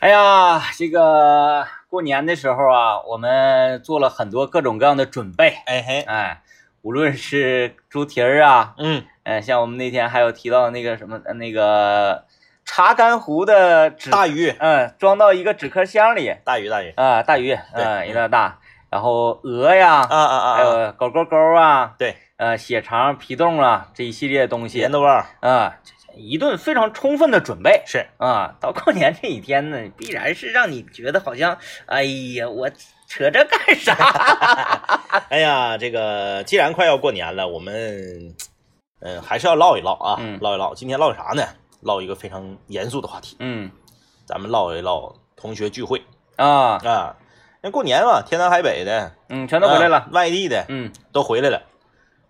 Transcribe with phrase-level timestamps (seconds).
[0.00, 5.56] 哎呀，这个过年的时候啊，我们做了很多各种各样的准备。
[5.66, 6.42] 哎嘿，哎，
[6.82, 12.24] 无论是猪蹄儿啊，嗯，嗯，像我们那天还有提到那个什么呃那个
[12.64, 16.34] 查干湖的纸，大鱼，嗯，装到一个纸壳箱里。
[16.44, 18.58] 大鱼，大鱼，啊，大鱼，嗯，有点大，
[18.90, 24.78] 然后鹅呀，啊啊啊，还有狗狗狗啊，对，呃，血肠、皮冻啊这一系列东西。
[24.78, 25.24] 盐豆包。
[25.40, 25.76] 啊，
[26.16, 27.82] 一顿非常充分的准备。
[27.86, 32.04] 是，啊，到过年这一天呢，必然是让你觉得好像，哎
[32.36, 32.68] 呀，我
[33.08, 33.94] 扯这干啥？
[35.30, 38.34] 哎呀，这个既然快要过年了，我们
[39.00, 40.74] 嗯还是要唠一唠啊，嗯唠一唠。
[40.74, 41.42] 今天唠啥呢？
[41.80, 43.70] 唠一个非常严肃的话题，嗯
[44.26, 46.02] 咱们唠一唠同学聚会
[46.36, 47.16] 啊，啊。
[47.62, 50.08] 那过年嘛，天南海北的，嗯，全都回来了啊。
[50.12, 51.62] 外地的嗯都回来了。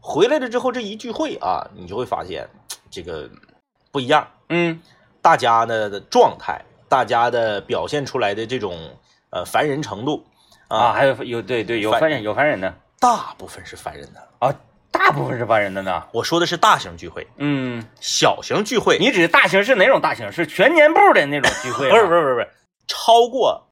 [0.01, 2.49] 回来了之后，这一聚会啊，你就会发现
[2.91, 3.29] 这个
[3.95, 4.27] 不一样。
[4.49, 4.81] 嗯
[5.23, 8.77] 大家的的状态，大家的表现出来的这种
[9.31, 10.27] 呃烦人程度
[10.67, 14.21] 啊，，还有有对对有烦烦人有烦人的大部分是烦人的。
[14.41, 14.53] 啊，
[14.91, 16.03] 大部分是烦人的呢。
[16.11, 20.33] 我说的是大型聚会，嗯，小型聚会你指大型是哪种大型？
[20.33, 21.95] 是全年部的那种聚会吗？
[21.95, 22.49] 不是不是不是不是
[22.89, 23.69] 超过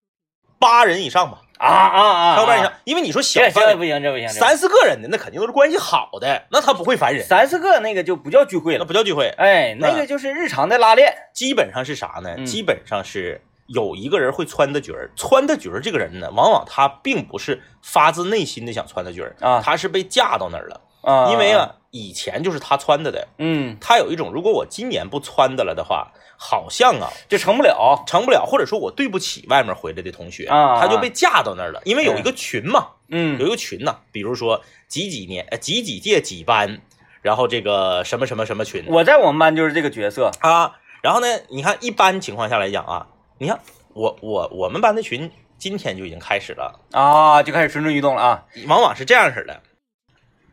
[0.60, 1.40] 八人以上吧？
[1.66, 2.36] 啊啊啊！
[2.36, 8.84] 超过八人以上，因为你说小这不行，这不行，这不行三四个人的，那肯定都是关系好的，那他不会烦人，三四个那个就不叫聚会了那。
[8.84, 9.28] 不叫聚会。
[9.38, 11.14] 哎，那个就是日常的拉练。
[11.32, 12.34] 基本上是啥呢？
[12.36, 20.80] 嗯基本上是有一个人会穿的角儿，穿的角儿这个人呢，往往他并不是发自内心的想穿的角儿啊他是被架到那儿了。
[21.02, 28.02] 啊，因为，啊，以前就是他穿的的，嗯，他有一种，如果我今年不穿的了的话，好像啊就成不了。
[28.06, 31.80] 成不了，或者说我对不起外面回来的同学，啊他就被架到那儿了。
[31.84, 36.80] 因为有一个群嘛，嗯有嗯一个群呐、比如说几几年、呃几几届几班，
[37.20, 40.30] 然后这个什么什么什么群我在我们班就是这个角色。
[40.40, 43.06] 啊，然后呢，你看一般情况下来讲啊，
[43.38, 43.58] 你看
[43.92, 48.44] 我我我们班的群今天就已经开始了，啊，就开始蠢蠢欲动了啊！
[48.66, 49.62] 往往是这样式的，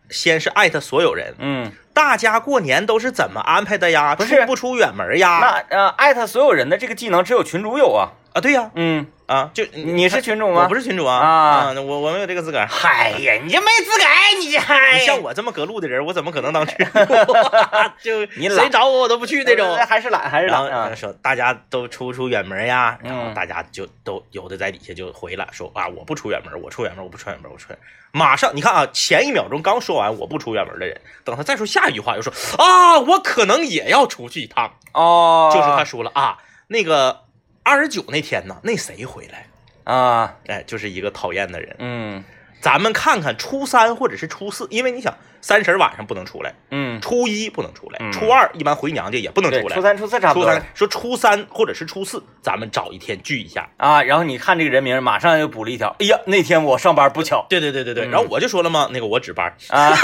[0.09, 4.15] 先是艾特所有人，嗯，大家过年都是怎么安排的呀？
[4.15, 5.39] 不是出不出远门呀？
[5.69, 8.11] 那呃，艾特所有人的这个技能只有群主有啊。
[8.31, 10.61] 啊，对呀，嗯，啊，就你是群主吗？
[10.63, 12.63] 我不是群主啊啊我我没有这个资格。
[12.69, 14.03] 嗨呀，你这没资格，
[14.39, 16.91] 你这还你像我这么隔路的人，我怎么可能当群主？
[18.03, 19.75] 就你谁找我我都不去那种。
[19.77, 20.93] 还是懒，还是懒啊。
[20.95, 22.97] 说大家都出不出远门呀？
[23.03, 27.87] 然后嗯大家就都有的在底下就回了，说啊我不出远门，我出远门，我不出远门，我出远门。
[28.11, 37.21] 马上你看啊，前一秒钟刚说完我不出远门的人，等他再说下一句话又说啊我可能也要出去一趟，哦，就是他说了啊那个
[37.69, 39.45] 二十九那天呢，那谁回来？
[39.83, 41.75] 啊，哎，就是一个讨厌的人。
[41.77, 42.23] 嗯
[42.59, 49.75] 咱们看看初三或者是初四，因为你想三十晚上不能出来，嗯，初一不能出来，嗯初二一般回娘家也不能，出来。
[49.75, 53.69] 初三、初四差不多初三说初三或者是初四，咱们找一天聚一下。
[53.77, 54.03] 啊。
[54.03, 59.95] 然后你看这个人名，马上又补了一条，哎呀，那天我上班不巧对对对对对，嗯然后我就说了嘛，那个我值班，啊。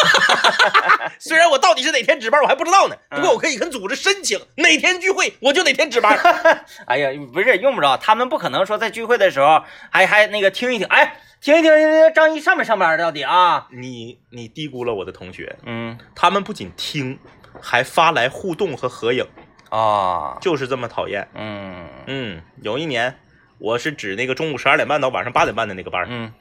[1.19, 6.17] 虽然我到底是哪天值班我还不知道呢，嗯不过我可以跟组织申请，哪天聚会我就哪天值班。
[6.87, 11.71] 哎呀，不是用不着，他们不可能说在聚会的时候还还那个听一听，哎，听一听
[12.13, 13.67] 张一上没上班到底啊？
[13.71, 15.97] 你你低估了我的同学，嗯。
[16.15, 17.19] 他们不仅听，
[17.61, 19.25] 还发来互动和合影，
[19.69, 21.27] 啊，就是这么讨厌。
[21.33, 21.87] 嗯。
[22.07, 23.17] 嗯，有一年
[23.57, 26.33] 我是指那个中午十二点半到晚上八点半的那个班，嗯。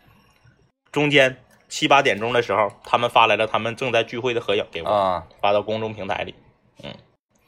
[0.93, 1.37] 中间
[1.69, 6.35] 七八点钟的时候，他们发来了他们正在聚会的合影给我，啊，发到公众平台里。
[6.83, 6.95] 嗯。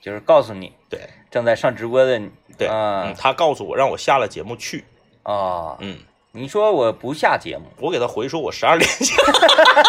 [0.01, 1.01] 就是告诉你对。
[1.31, 3.05] 正在上直播的你对，啊。
[3.07, 4.85] 嗯，他告诉我让我下了节目去，
[5.25, 5.99] 啊，嗯，
[6.37, 9.15] 你说我不下节目，我给他回说我十二点下，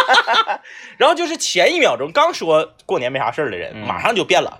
[0.97, 3.85] 然后就是前一秒钟刚说过年没啥事儿的人，嗯。
[3.85, 4.59] 马上就变了。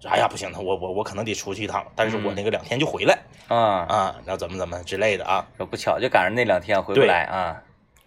[0.00, 2.34] 说哎呀，不行，那我我我可能得出去一趟，但是我嗯。
[2.34, 3.56] 那个两天就回来、啊，
[3.88, 7.62] 啊，然后怎么怎么之类的啊，说不巧就赶上那两天回不来啊，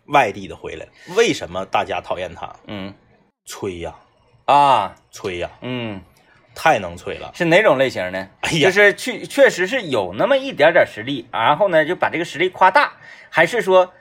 [0.07, 2.51] 外地的回来，为什么大家讨厌他？
[2.67, 2.93] 嗯。
[3.45, 3.95] 催呀，
[4.45, 6.01] 啊，催呀，嗯，
[6.61, 7.31] 太能吹了。
[7.33, 8.27] 是哪种类型呢？
[8.41, 12.91] 哎呀就是确确实是有那么一点点实力，然后呢就把这个实力夸大，
[13.29, 13.93] 还是说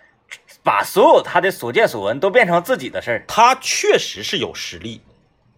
[0.65, 3.25] 把所有他的所见所闻都变成自己的事儿？
[3.29, 5.01] 他确实是有实力，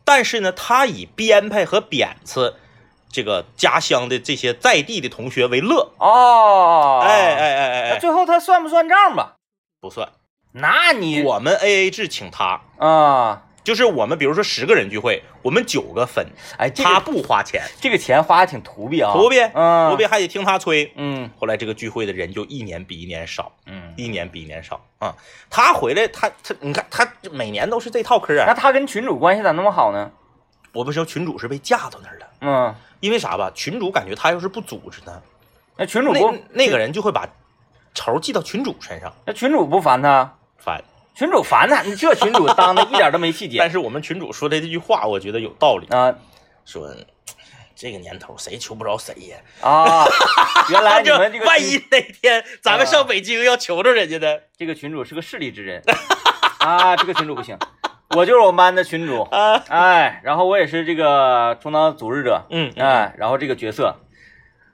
[0.05, 2.53] 但是呢，他以编排和贬斥
[3.11, 5.93] 这个家乡的这些在地的同学为乐。
[5.97, 9.37] 哦，哎哎哎哎哎，最后他算不算账吧？
[9.81, 10.11] 不算，
[10.53, 16.27] 那你我们 A A 制请他，啊，就是我们比如说十个人聚会，我们九个分，
[16.57, 20.93] 哎，这他不花钱，这个钱花的挺图币啊，图币，嗯，图币还得听他催。
[20.97, 25.15] 嗯后来这个聚会的人就一年比一年少，嗯，一年比一年少啊。
[25.49, 28.55] 他回来，他他你看他每年都是这套嗑那啊。
[28.55, 30.11] 他跟群主关系咋那么好呢？
[30.73, 33.51] 我不是说群主是被架到那儿了，嗯因为啥吧？
[33.55, 35.23] 群主感觉他要是不组织呢，
[35.77, 37.29] 那群主不那那个人就会把
[37.93, 40.83] 仇记到群主身上，那群主不烦他，烦。
[41.15, 43.59] 群主烦他，你这群主当的一点都没细节。
[43.61, 46.15] 但是我们群主说的这句话，我觉得有道理，啊。
[46.65, 46.89] 说
[47.75, 49.37] 这个年头谁求不着谁呀？
[49.63, 50.05] 啊！
[50.71, 54.39] 原来你们这个万一哪天咱们上北京要求着人家呢？
[54.57, 55.83] 这个群主是个势利之人。
[56.61, 57.59] 啊，这个群主不行。
[58.11, 62.73] 我就是我们班的群主，啊，哎，然后我也是这个充当组织者，嗯。
[62.77, 63.97] 哎，然后这个角色，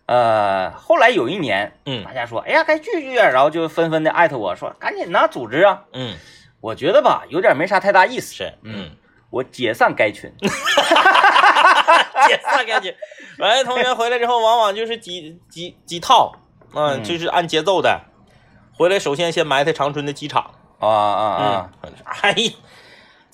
[0.06, 2.04] 呃，后来有一年，嗯。
[2.04, 5.82] 大家说，哎呀，该聚聚啊，然后就纷纷的艾特我说，赶紧呐，组织啊。
[5.92, 6.16] 嗯，
[6.60, 8.90] 我觉得吧，有点没啥太大意思，是，嗯，
[9.30, 10.48] 我解散该群， 解
[12.42, 12.94] 散该群。
[13.38, 16.32] 完了，同学回来之后，往往就是几几几套，
[16.74, 17.04] 嗯，嗯。
[17.04, 18.00] 就是按节奏的。
[18.78, 22.34] 回来首先先埋汰长春的机场，啊啊啊，嗯，哎，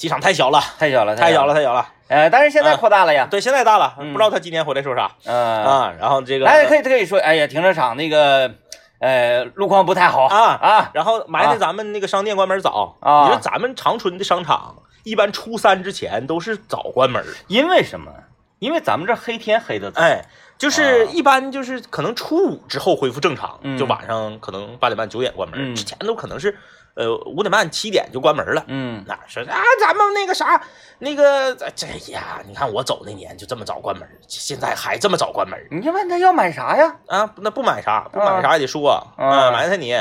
[0.03, 1.87] 机场太小了，太小了，太小了，太小了。
[2.09, 4.13] 呃，但是现在扩大了呀，对，现在大了，嗯。
[4.13, 5.13] 不知道他今年回来说啥。
[5.25, 5.95] 嗯，啊。
[6.01, 8.51] 然后这个，哎，可以可以说，哎呀，停车场那个，
[8.99, 13.27] 呃，路况不太好啊啊，然后埋汰咱们那个商店关门早啊。
[13.27, 18.11] 你说咱们长春的商场一般初三之前都是早关门，因为什么？
[18.59, 20.25] 因为咱们这黑天黑的早，哎，
[20.59, 21.11] 就是啊。
[21.13, 23.79] 一般就是可能初五之后恢复正常，嗯。
[23.79, 25.77] 就晚上可能八点半九点关门，嗯。
[25.77, 26.59] 之前都可能是
[26.95, 28.65] 呃五点半七点就关门了。
[28.69, 30.63] 嗯，那说啊，咱们那个啥，
[30.99, 36.97] 那个这呀，你看我走那年就这么早关门，现在还这么早关门你就问他要买啥呀？
[37.07, 37.35] 啊？
[37.39, 39.93] 那不买啥，不买啥也得说啊啊，埋汰你。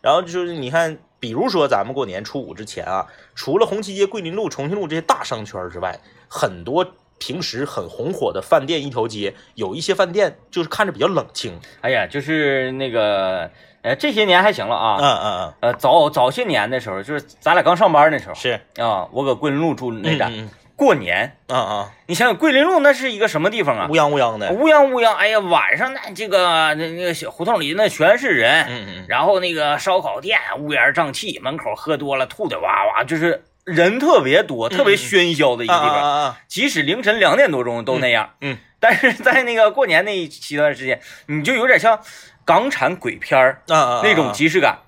[0.00, 5.98] 然后就是你看，比如说咱们过年初五之前啊，除了红旗街、桂林路、重庆路这些大商圈之外，
[6.28, 6.86] 很多
[7.18, 11.58] 平时很红火的饭店一条街，有一些饭店就是看着比较冷清。
[11.80, 13.50] 哎呀，就是那个，
[13.86, 18.34] 呃，这些年还行了啊，嗯嗯嗯，呃，早早些年的时候，就是咱俩刚上班那时候。
[18.34, 18.60] 是。
[18.78, 21.88] 啊，我搁桂林路住那站，嗯过年，嗯嗯。
[22.06, 23.86] 你想想桂林路那是一个什么地方啊？
[23.88, 23.90] 嗯，？
[23.92, 24.50] 乌泱乌泱的。
[24.50, 36.02] 乌泱乌泱，哎呀，晚上那这个那那个小胡同里那全是人，嗯嗯然后那个烧烤店乌烟瘴气，门口喝多了吐的哇哇，就是人特别多，特别喧嚣的一个啊地方。
[36.02, 36.38] 啊啊！
[36.48, 38.30] 即使凌晨两点多钟都那样，
[38.78, 41.98] 但是在那个过年那一期段时间，你就有点像
[42.46, 44.00] 港产鬼片儿啊啊！
[44.02, 44.78] 那种即视感，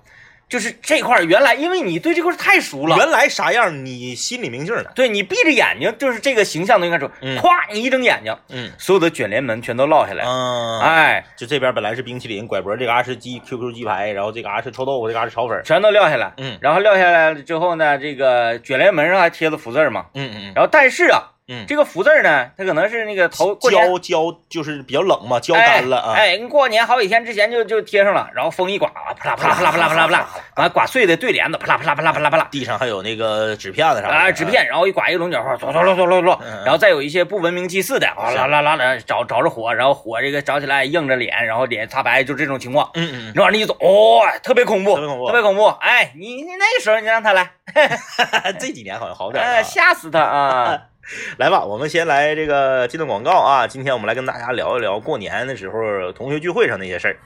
[0.47, 4.91] 就是这块儿原来因为你对这块儿太熟了，原来啥样，你心里明镜的。
[4.95, 15.61] 对你闭着眼睛就是这个形象都应该出，嗯咵你一睁眼睛，嗯所有的卷帘门全都落下来，嗯，哎，就这边本来是冰淇淋，拐脖这嘎是鸡 QQ 鸡排，然后这嘎是臭豆腐，这嘎是炒粉。
[15.63, 26.13] 全都撂下来，嗯然后撂下来了之后呢，这个卷帘门上还贴着福字儿嘛，嗯嗯然后但是啊，嗯，这个福字儿呢，它可能是那个头过年焦焦就是比较冷嘛，焦干了啊。
[26.13, 32.47] 哎，哎，过年好几天之前就就贴上了，然后风一刮，啪啦啪啦啪啦啪啦啪啦啪啦，完刮碎的对联子，啪啦啪啦啪啦啪啦啪啦。
[32.51, 34.45] 地上还有那个纸片子啥的啊，纸。
[34.49, 42.89] 片，然后一刮一个龙卷风，唰唰唰唰唰唰嗯，然后再有一些不文明祭祀的，啊啦啦啦啦找找着火，然后火这个着起来映着脸，然后脸擦白，就这种情况。
[42.95, 45.67] 嗯嗯你往那一走，哦，特别恐怖，特别恐怖特别恐怖。
[45.81, 49.63] 哎，你你那个时候你让他来，嗯，这几年好像好点了哎，啊。
[49.63, 50.81] 吓死他啊！
[51.37, 53.67] 来吧，我们先来这个进段广告啊。
[53.67, 57.19] 今天我们来跟大家聊一聊过年的时候同学聚会上那些事儿。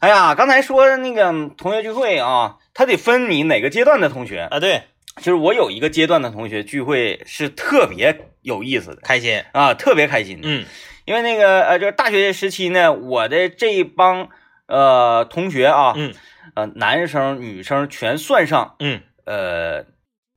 [0.00, 4.40] 哎呀，刚才说那个同学聚会啊，他得分你哪个阶段的同学。
[4.50, 4.82] 啊，对，
[5.16, 9.42] 就是我有一个阶段的同学聚会是特别有意思的开心。
[9.52, 10.40] 啊，特别开心。
[10.42, 10.64] 嗯
[11.04, 14.30] 因为那个呃，就是大学时期呢，我的这一帮
[14.66, 16.14] 呃同学啊，嗯
[16.54, 19.84] 呃，男生女生全算上，嗯呃，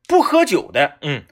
[0.09, 1.23] 不喝酒的嗯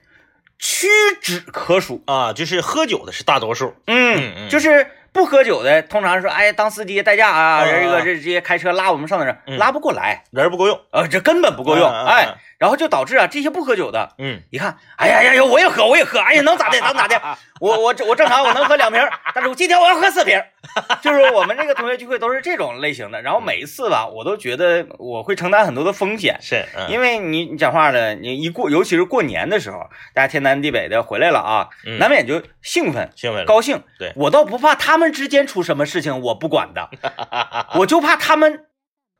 [0.59, 0.88] 屈
[1.21, 2.01] 指可数。
[2.05, 3.75] 啊，就是喝酒的是大多数。
[3.88, 9.57] 嗯就是不喝酒的，通常说，哎，当司机代驾啊，嗯嗯这个这直接开车拉我们上哪儿，嗯。
[9.57, 17.21] 拉不过来，人不够用，呃，这根本不够用，哎，然后就导致啊，这些不喝酒的，嗯，一看，哎呀呀呀，我也喝，我也喝，哎呀，能咋的，能咋的？
[17.62, 19.01] 我我我正常我能喝两瓶，
[19.33, 20.41] 但是我今天我要喝四瓶。
[21.01, 29.77] 就是我们这个同学聚会都是这种类型的，然后每一次吧，我都觉得我会承担很多的风险，是，嗯因为你你讲话了，你一过，尤其是过年的时候，
[30.13, 33.09] 大家天南地北的回来了啊，嗯难免就兴奋。
[33.15, 33.45] 兴奋。
[33.45, 36.89] 高兴，对我倒不怕他们之间出什么事情，我不管的，
[37.79, 38.65] 我就怕他们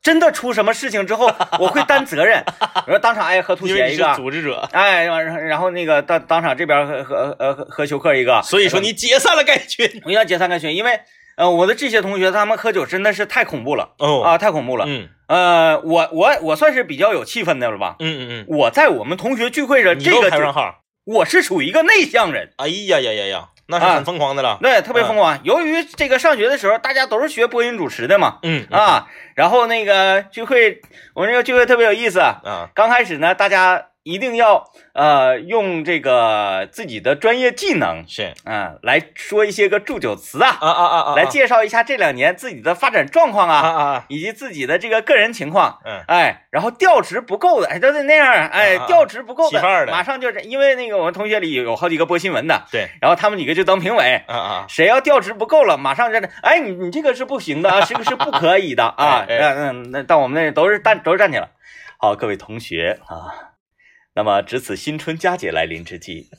[0.06, 1.26] 真的出什么事情之后，
[1.58, 2.44] 我会担责任。
[2.86, 9.90] 我说当场哎喝吐血一个，组织者，哎，然后然后那个当当场这边喝喝呃喝喝休克一个，所以说你解散了该群。
[10.06, 11.00] 我要解散该群，因为
[11.38, 14.86] 呃我的这些同学他们喝酒真的是太恐怖了哦，啊，太恐怖了。
[14.88, 17.96] 嗯呃，我我我算是比较有气氛的了吧？
[17.98, 20.84] 嗯嗯嗯，我在我们同学聚会上这个酒，排上号。
[21.06, 24.58] 我是属于一个内向人，哎呀呀呀呀，那是啊很疯狂的了。
[24.62, 25.40] 对，特别疯狂。
[25.44, 30.82] 由于这个上学的时候大家都是学播音主持的嘛，嗯啊，然后那个聚会，
[31.14, 32.20] 我们这个聚会特别有意思。
[32.20, 38.36] 啊，刚开始呢，大家一定要呃用这个自己的专业技能，是。
[38.46, 45.80] 嗯、来说一些个祝酒词啊，啊啊啊啊，来介绍一下这两年自己的发展状况啊啊，以及自己的这个个人情况。
[45.84, 46.02] 嗯。
[46.08, 59.26] 哎，然后调职不够的，哎，都得那样，哎调职不够的马上就是因为那个我们同学里有好几个播新闻的，对，然后他们几个就当评委，啊啊，谁要调职不够了，马上就哎，你你这个是不行的啊，这个是不可以的啊。
[59.28, 59.54] 哎 哎。
[59.56, 61.50] 嗯嗯，那到我们那都是站都是站起了。
[61.98, 63.55] 好，各位同学啊，
[64.16, 66.30] 那么值此新春佳节来临之际，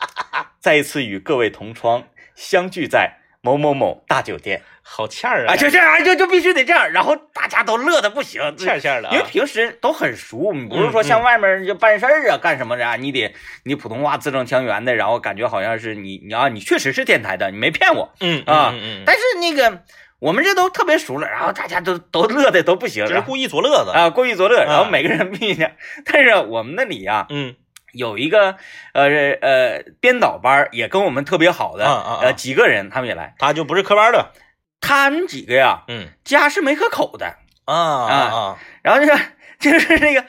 [0.60, 2.04] 再一次与各位同窗
[2.34, 4.62] 相聚在某某某大酒店。
[4.90, 18.14] 好欠儿啊，啊，就这样，就就必须得这样，然后大家都乐得不行，欠儿欠儿的啊，因为平时都很熟，你不是说嗯像外面就办事儿啊、干什么的啊，你得你普通话字正腔圆的，然后感觉好像是你你啊，你确实是电台的，你没骗我。
[18.20, 19.82] 嗯啊嗯嗯，但是那个
[20.18, 25.72] 我们这都特别熟了，然后大家都都乐的都不行，然后这是故意作乐子，啊故意作乐，然后啊每个人闭着。
[26.04, 27.54] 但是我们那里呀、嗯。
[27.94, 28.56] 有一个
[28.92, 29.08] 呃
[29.40, 32.20] 呃编导班也跟我们特别好的啊啊啊。
[32.20, 34.32] 呃几个人，他们也来，他就不是科班的，
[34.78, 36.08] 他们几个呀嗯。
[36.22, 39.24] 家是没可口的，啊啊啊，然后就是
[39.58, 40.22] 就是那个，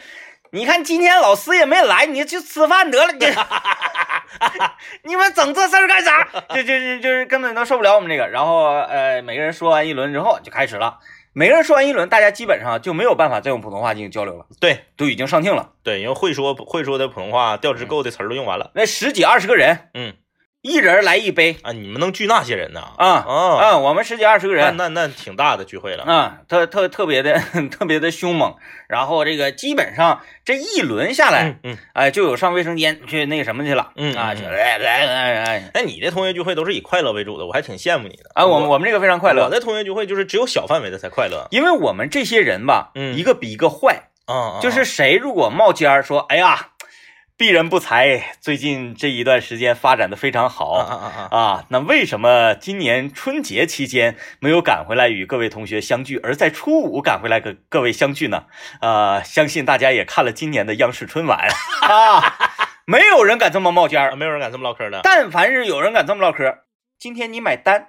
[0.52, 3.26] 你看今天老师也没来，你就吃饭得了，你
[5.10, 6.24] 你们整这事儿干啥？
[6.50, 8.28] 就就就就是根本都受不了我们这个。
[8.28, 10.98] 然后呃，每个人说完一轮之后就开始了，
[11.34, 15.74] 每个人说完一轮，大家基本上就没有办法再用普通话进行交流了，对都已经上听了。
[15.84, 20.14] 对，因为会说会说的普通话调值够的词儿都用完了，那十几二十个人，嗯
[20.62, 22.82] 一人来一杯啊，你们能聚那些人呢？
[22.98, 24.76] 啊哦，啊，我们十几二十个人。
[24.76, 27.40] 那那挺大的聚会了，啊，特特特别的
[27.72, 28.56] 特别的凶猛，
[28.90, 31.60] 然后这个基本上这一轮下来。
[31.94, 38.30] 哎，就有上卫生间去那个什么去了，啊，嗯啊去来来来来那，你的同学聚会都是以快乐为主的，我还挺羡慕你的。
[38.34, 41.48] 啊，我们我们这个非常快乐，我的同学聚会就是只有小范围的才快乐。
[41.52, 46.72] 因为我们这些人吧，嗯一个比一个坏，啊，就是谁如果冒尖儿说，哎呀，
[47.40, 50.74] 鄙人不才，最近这一段时间发展的非常好。
[50.74, 51.40] 啊啊啊啊！
[51.40, 58.44] 啊，那为什么今年春节期间没有赶回来与各位同学相聚，而在初五赶回来跟各位相聚呢？
[58.82, 61.48] 啊，相信大家也看了今年的央视春晚
[61.88, 62.36] 啊，
[62.84, 64.12] 没有人敢这么冒尖儿。
[64.12, 66.66] 啊没有人敢这么唠嗑的但凡是有人敢这么唠嗑，
[67.00, 67.88] 今天你买单，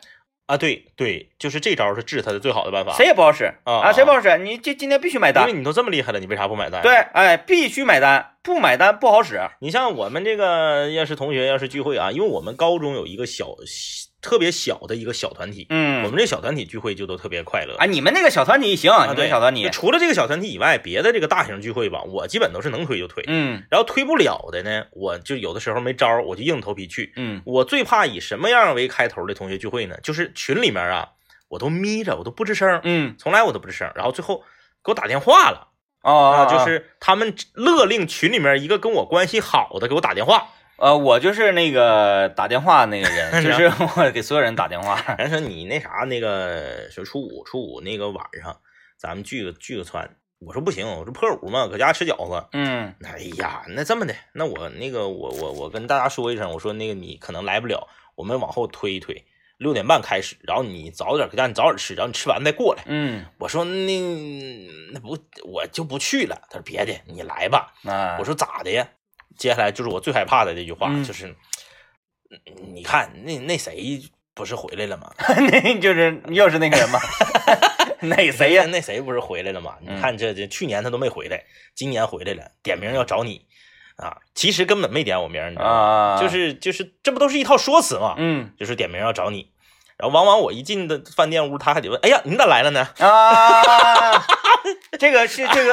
[0.51, 0.57] 啊！
[0.57, 2.93] 对对，就是这招是治他的最好的办法。
[2.97, 4.37] 谁也不好使啊啊，谁不好使？
[4.39, 6.83] 你这今天必须买单因为，你都这么厉害了，你为啥不买单？
[6.83, 9.41] 对，，哎，必须买单，不买单不好使。
[9.61, 13.55] 你像我们这个要是同学要是聚会啊，因为我们高中有一个小
[14.23, 17.77] 特别小的一个小团体，嗯我嗯，们这小团体聚会就都特别快乐。
[17.77, 23.25] 啊，你们那个小团体行，啊，们小团体，除了这个小团体以外，别的这个大型聚会吧，我基本都是能推就推。
[23.27, 27.13] 嗯然后推不了的呢，我就有的时候没招儿，我就硬着头皮去。
[27.17, 29.97] 嗯我最怕以什么样为开头的同学聚会呢？
[30.03, 31.09] 就是群里面啊，
[31.49, 33.91] 我都眯着，我都不吱声，嗯，从来我都不吱声。
[33.95, 34.45] 然后最后
[34.85, 35.69] 给我打电话了
[36.03, 40.49] 哦，啊，就是他们勒令群里面一个跟我关系好的给我打电话，
[40.81, 44.99] 呃，我就是那个打电话那个人， 就是我给所有人打电话。
[45.19, 48.59] 人说你那啥那个说初五初五那个晚上
[48.97, 52.47] 咱们聚个聚个餐，我说不行，我说破五嘛，搁家吃饺子。
[52.53, 59.23] 嗯哎呀，那这么的，那我那个我我我跟大家说一声，我说那个你可能来不了，我们往后推一推，
[59.59, 62.85] 六点半开始，然后你早点搁家你早点吃，然后你吃完再过来。
[62.87, 64.01] 嗯我说那
[64.95, 66.41] 那不我就不去了。
[66.49, 67.75] 他说别的你来吧。
[67.85, 68.89] 啊，我说咋的呀？
[69.41, 71.27] 接下来就是我最害怕的这句话，嗯就是
[72.31, 72.39] 嗯
[72.75, 74.01] 你看那那谁
[74.35, 75.11] 不是回来了吗？
[75.51, 77.01] 那就是又是那个人吗？
[78.03, 78.65] 那谁呀？
[78.67, 79.75] 那那谁不是回来了吗？
[79.87, 81.43] 嗯你看这这去年他都没回来，
[81.75, 83.47] 今年回来了，点名要找你
[83.97, 85.71] 啊，其实根本没点我名，你知道吗？
[85.71, 88.15] 啊，就是就是这不都是一套说辞吗？
[88.19, 89.51] 嗯就是点名要找你，
[89.97, 92.87] 然后往往我一进的饭店屋，他还得问，哎呀，你咋来了呢？
[92.99, 94.23] 啊，
[94.99, 95.73] 这个是这个，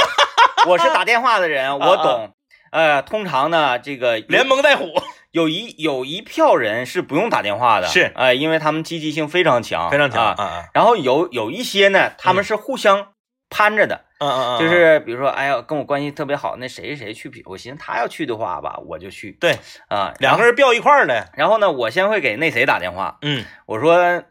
[0.67, 2.33] 我是打电话的人，我啊懂。
[2.71, 4.91] 呃，通常呢，这个连蒙带唬，
[5.31, 10.35] 有一有一票人是不用打电话的，是哎、因为他们积极性非常强，非常强啊。
[10.37, 13.13] 啊然后有有一些呢，他们是互相
[13.49, 14.59] 攀着的，啊啊啊！
[14.59, 19.31] 就是比如说，哎呀，跟我关系特别好，那谁谁谁去，我寻思他要去的话吧，我就去。
[19.39, 19.57] 对
[19.87, 24.23] 啊，两个人飙一块儿的，然后呢，我先会给那谁打电话，嗯我说，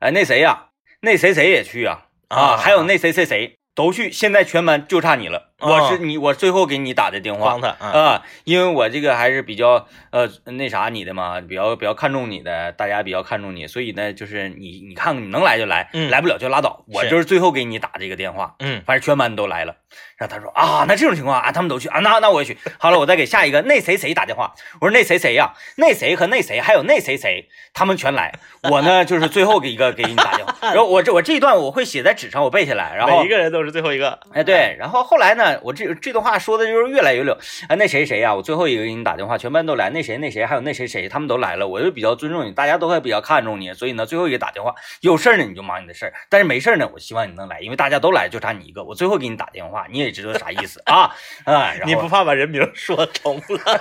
[0.00, 0.70] 哎，那谁呀，
[1.02, 7.60] 那谁谁也去啊，啊，还有那谁谁谁都去，现在全班就差你了，啊我是你，我最后给你打的电话帮。
[7.60, 19.76] 他啊啊，因为我这个还是比较呃那啥你的嘛，比较比较看重你的，大家比较看重你，所以呢，就是你你看你能来就来，嗯来不了就拉倒，我就是最后给你打这个电话，嗯反正全班都来了。
[20.18, 22.58] 然后他说啊，那这种情况啊，他们都去啊，那那我也去。
[22.78, 28.32] 好了，我再给下一个那谁谁打电话，我说那谁谁呀、那谁和那谁还有那谁谁，他们全来。
[28.70, 37.34] 我呢就是最后给一个给你打电话，然后我这我这一段我会写在纸上，我背下来，然后每一个人都是最后一个，哎对，然后后来呢，呢，我这这段话说的就是越来越溜。
[37.68, 53.80] 啊，那谁谁呀、我最后一个给你打电话，全班都来，那谁那谁还有那谁谁他们都来了，我就比较尊重你，大家都还比较看重你，所以呢，最后一个打电话，有事儿呢你就忙你的事儿，但是没事儿呢，我希望你能来，因为大家都来，就差你一个，我最后给你打电话，你也知道啥意思啊啊，然后你不怕把人名说重了？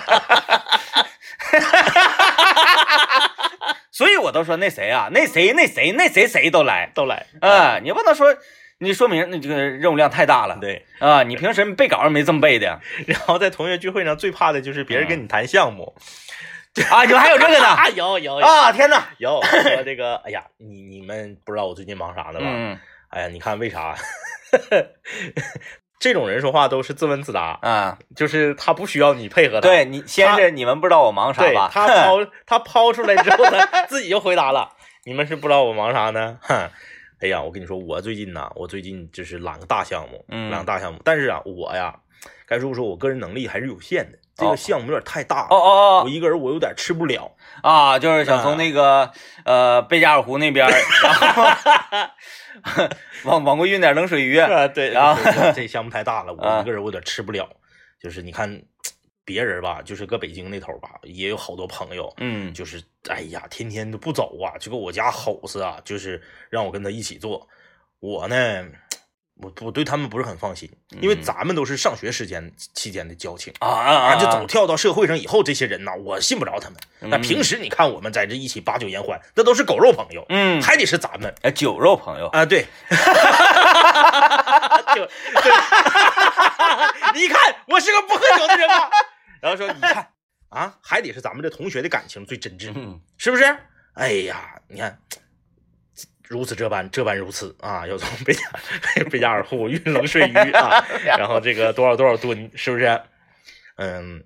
[3.91, 8.35] 所以我都说那谁啊，那谁那谁那谁谁都来都来啊，你不能说
[8.83, 10.57] 你说明那这个任务量太大了。
[10.59, 15.95] 对，啊，你平时背稿儿没这么背的 然后在同学聚会上最怕的就是别人跟你谈项目。
[16.89, 17.67] 啊，你们还有这个呢。
[17.73, 18.45] 啊，有有有。
[18.45, 22.45] 啊，天哪，有说这个，哎呀，你你们不知道我最近忙啥呢吧？
[22.45, 22.79] 嗯。
[23.09, 23.95] 哎呀，你看为啥？
[25.99, 31.69] 这种人说话都是自问自答，啊，就是他不需要你配合他，对你先是你们不知道我忙啥吧？
[31.71, 34.73] 他抛他抛出来之后，他自己就回答了。
[35.05, 36.39] 你们是不知道我忙啥呢？
[37.19, 40.99] 哼，哎呀，我跟你说，我最近呐，我最近就是揽个大项目，嗯揽个大项目。
[41.03, 41.95] 但是啊，我呀，
[42.47, 47.31] 该说不说，我个人能力还是有限的，这哦个项目有点太大了，哦哦我一个人我有点吃不了。
[47.61, 49.11] 哦啊，就是想从那个
[49.45, 50.71] 呃贝加尔湖那边儿，
[51.03, 52.89] 然后
[53.25, 54.37] 往往过运点冷水鱼。
[54.37, 55.21] 啊，对，然后
[55.55, 57.47] 这项目太大了，啊我一个人我有点吃不了。
[58.01, 58.61] 就是你看
[59.25, 67.47] 别人吧，就是搁北京那头吧，也有好多朋友，嗯就是哎呀，天天都不走啊，就搁我家吼死啊，就是让我跟他一起做。
[67.99, 68.65] 我呢，
[69.35, 70.69] 我我对他们不是很放心，
[71.01, 73.53] 因为嗯咱们都是上学时间期间的交情。
[73.59, 74.15] 啊啊啊，啊！
[74.17, 76.77] 就走跳到社会上以后，这些人呐，我信不着他们。
[76.99, 82.65] 那嗯平时你看我们在这一起把酒言欢，那都是狗肉朋友，嗯，还得是咱们哎，酒肉朋友，啊，对，
[84.95, 85.51] 就对，
[87.15, 88.89] 你看我是个不喝酒的人吧？
[89.43, 90.07] 然后说你看
[90.47, 93.43] 啊，还得是咱们这同学的感情最真挚，嗯是不是？
[93.95, 94.97] 哎呀，你看。
[96.29, 97.85] 如此这般，这般如此啊！
[97.85, 98.49] 要从贝加
[99.11, 102.85] 贝加尔湖运冷水鱼啊， 然后这个多少多少吨，是不是？
[103.75, 104.23] 嗯，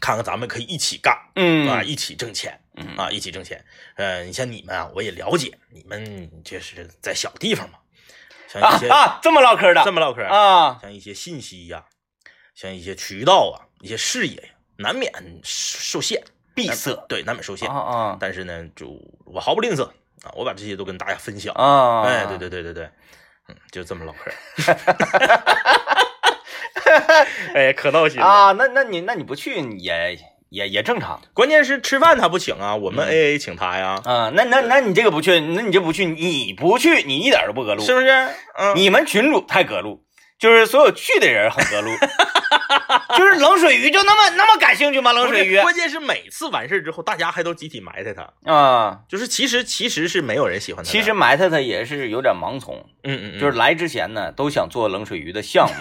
[0.00, 3.62] 看看咱们可以一起干嗯啊，一起挣钱嗯啊，一起挣钱。
[3.96, 7.80] 呃，你像你们啊，我也了解，你们就是在小地方嘛，
[8.48, 11.84] 像一些啊啊，这么唠嗑的这么唠嗑，啊，像一些信息呀、
[12.54, 15.12] 像一些渠道啊，一些视野，难免
[15.42, 16.22] 受限，
[16.54, 17.78] 闭塞对，难免受限啊。
[17.78, 18.88] 啊但是呢，就
[19.24, 19.84] 我毫不吝啬
[20.22, 21.54] 啊，我把这些都跟大家分享。
[21.54, 22.02] 啊！
[22.02, 22.84] 哎，对对对对对，
[23.48, 24.30] 嗯，就这么唠嗑。
[27.54, 28.20] 哎，可闹心。
[28.20, 34.32] 啊，那那你那你不去也也也正常关键是吃饭他不请啊，我们嗯 A A 请他呀，啊。
[34.34, 37.84] 那那那你这个不去，那你这不去，你不去，你一点都不隔路。
[37.84, 38.08] 是不是？
[38.56, 40.02] 嗯，你们群主太隔路，
[40.38, 41.90] 就是所有去的人很隔路，
[43.16, 45.12] 就是冷水鱼就那么那么感兴趣吗？
[45.12, 50.90] 冷水鱼关键是每次完事儿之后，大家还都集体埋汰他，啊，就是其实其实是没有人喜欢他。
[50.90, 55.74] 其实埋汰他也是有点盲从，嗯嗯嗯，就是来之前呢都想做冷水鱼的项目。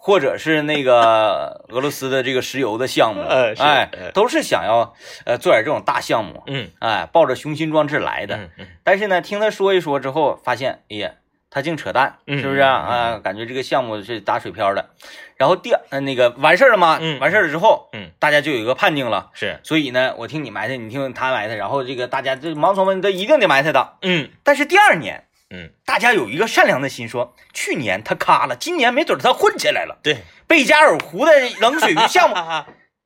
[0.00, 4.94] 或者是那个俄罗斯的这个石油的项目， 呃哎呃，都是想要
[5.26, 8.36] 呃做点这种大项目，嗯哎，抱着雄心壮志来的。
[8.36, 11.10] 嗯嗯但是呢，听他说一说之后，发现，哎呀，
[11.50, 13.20] 他净扯淡，嗯是不是啊？
[13.22, 14.90] 感觉这个项目是打水漂的。
[15.36, 16.98] 然后第那个完事儿了吗？
[17.00, 19.30] 嗯完事儿了之后，嗯，大家就有一个判定了。
[19.34, 23.94] 是，所以呢，我听你埋汰，你听他埋汰，然后这个大家这盲从们都一定得埋汰他。
[24.02, 29.98] 嗯但是第二年，嗯，大家有一个善良的心说，去年他卡了，今年没准他混起来了。
[30.02, 32.36] 对，贝加尔湖的冷水鱼项目，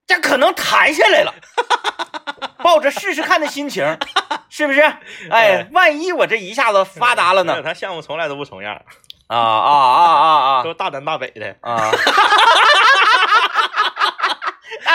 [0.07, 1.35] 这可能谈下来了。
[2.65, 3.99] 抱着试试看的心情，
[4.49, 4.81] 是不是？
[4.81, 4.97] 哎
[5.31, 7.61] 哎，万一我这一下子发达了呢？
[7.63, 8.81] 他项目从来都不重样，
[9.27, 11.57] 啊啊啊啊啊 都大南大北的。
[11.61, 11.91] 啊啊！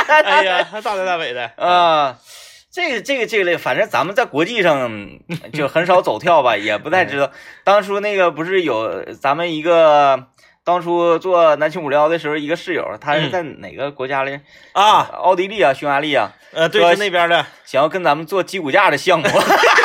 [0.07, 1.51] 哎呀，大南大北的。
[1.57, 2.17] 啊，
[2.71, 4.89] 这个这个这个类，反正咱们在国际上
[5.53, 7.31] 就很少走跳吧，也不太知道。
[7.63, 10.27] 当初那个不是有咱们一个
[10.67, 14.41] 当初做南青五聊的时候，一个室友，他是在哪个国家来？
[14.73, 19.25] 啊，奥地利啊，匈牙利啊，呃，对，说是那边的，想要跟咱们做鸡骨架的项目。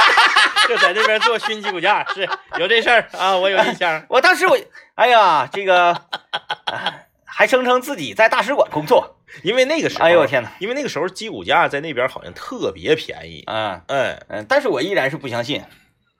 [0.68, 4.02] 就在这边做熏鸡骨架，是有这事儿啊，我有印象。
[4.10, 4.58] 我当时我，
[4.96, 9.16] 哎呀，这个、啊还声称自己在大使馆工作。
[9.44, 10.50] 因为那个时候，哎呦我天哪！
[10.58, 13.44] 因为那个时候鸡骨架在那边好像特别便宜。
[13.46, 15.62] 嗯嗯，嗯，但是我依然是不相信。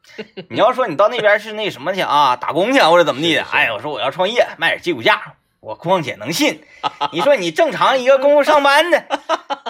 [0.50, 6.62] 你要说你到那边是那什么去啊， 打工去啊或者怎么地的，哎，我说我要创业卖点鸡骨架，我况且能信。
[7.12, 9.04] 你说你正常一个公务上班的，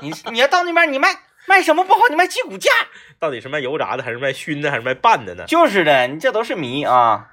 [0.01, 1.11] 你你要到那边你卖
[1.47, 2.71] 卖什么不好，你卖鸡骨架，
[3.19, 5.45] 到底是卖油炸的，还是卖熏的，还是卖拌的呢？
[5.47, 7.29] 就是的，你这都是谜啊。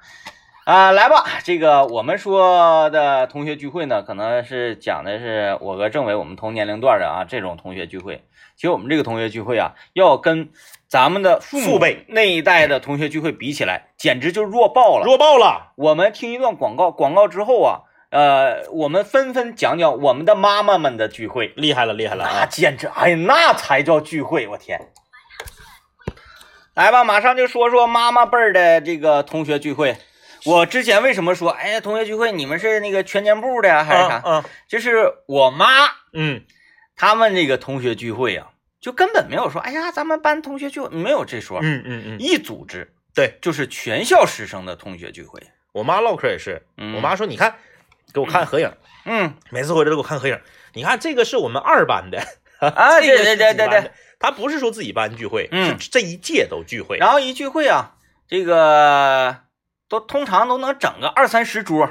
[0.66, 8.22] 啊，来吧，这个我们说的同学聚会呢，可能是讲的是我和政委我们同年龄段的啊这种同学聚会。
[8.54, 10.50] 其实我们这个同学聚会啊，要跟
[10.90, 15.04] 咱们的父父辈那一代的同学聚会比起来，简直就弱爆了。
[15.04, 15.72] 弱爆了。
[15.76, 22.46] 我们听一段广告，广告之后啊，呃，我们纷纷讲讲我们的妈妈们的聚会，厉害了，厉害了那啊！
[22.46, 24.88] 简直，哎呀，那才叫聚会，我天！
[26.74, 29.96] 来吧，马上就说说妈妈辈儿的这个同学聚会。
[30.44, 34.22] 我之前为什么说，哎呀，同学聚会你们是那个全年部的呀，还是啥？
[34.26, 35.66] 嗯就是我妈
[36.12, 36.42] 嗯
[36.96, 38.48] 他们这个同学聚会啊，
[38.80, 45.40] 就根本没有说，哎呀，咱们班同学聚会没有这说，嗯嗯嗯，一组织对就是全校师生的同学聚会。
[45.72, 47.56] 我妈唠嗑也是，嗯我妈说，你看，
[48.12, 48.72] 给我看合影，
[49.04, 50.40] 嗯每次回来都给我看合影。
[50.72, 52.18] 你看这个是我们二班的，
[52.58, 53.90] 啊，对对对对对。
[54.18, 56.98] 他不是说自己班聚会，嗯是这一届都聚会。
[56.98, 57.96] 然后一聚会啊，
[58.28, 59.36] 这个
[59.88, 61.90] 都通常都能整个二三十桌。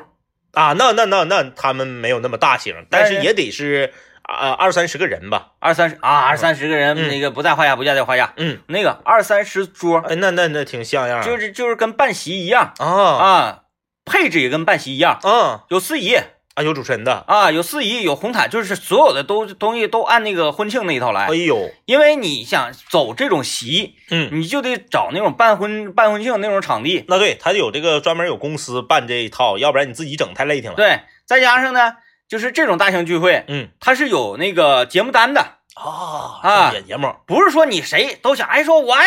[0.52, 3.94] 啊，那那那那他们没有那么大型，但是也得是
[4.30, 5.54] 啊二三十个人吧。
[5.60, 8.34] 二三十啊，二三十个人，嗯那个不在话下，不在在话下。
[8.38, 11.24] 嗯，那个二三十桌，哎，那那那挺像样儿。
[11.24, 13.60] 就是就是跟办席一样啊啊，
[14.06, 16.16] 配置也跟办席一样，嗯有司仪
[16.56, 17.24] 啊，有主持人的。
[17.28, 21.36] 啊，有司仪，有红毯，就是所有的都东西都按那个婚庆那一套来哎。
[21.36, 31.96] 呦，因为你想走这种席，嗯，你就得找那种办婚办婚庆那种场地，那对他有这个专门有公司办这一套，要不然你自己整太累挺了。，对，再加上呢，
[32.30, 35.56] 就是这种大型聚会，嗯它是有那个节目单的。
[35.76, 39.04] 啊啊演节目，不是说你谁都想，哎，说我哎，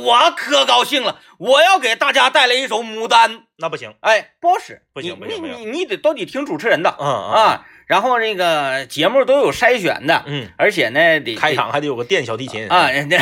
[0.00, 3.92] 我可高兴了，我要给大家带来一首《牡丹》，那不行。
[4.02, 13.18] 哎，不好使，不行不行你你你得都得听主持人的嗯嗯啊，然后那个节目都有筛选的，嗯，而且呢得开场还得有个电小提琴啊，人家